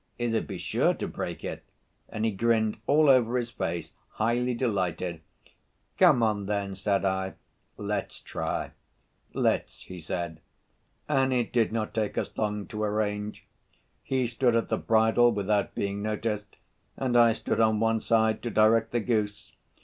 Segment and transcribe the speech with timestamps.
[0.17, 1.63] 'It'd be sure to break it,'
[2.09, 5.21] and he grinned all over his face, highly delighted.
[5.99, 7.35] 'Come on, then,' said I,
[7.77, 8.71] 'let's try.'
[9.35, 10.41] 'Let's,' he said.
[11.07, 13.45] And it did not take us long to arrange:
[14.01, 16.57] he stood at the bridle without being noticed,
[16.97, 19.51] and I stood on one side to direct the goose.